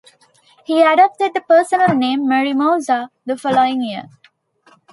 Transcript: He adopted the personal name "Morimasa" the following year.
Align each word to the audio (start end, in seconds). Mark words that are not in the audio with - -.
He 0.63 0.81
adopted 0.81 1.35
the 1.35 1.41
personal 1.41 1.89
name 1.95 2.21
"Morimasa" 2.25 3.09
the 3.23 3.37
following 3.37 3.83
year. 3.83 4.09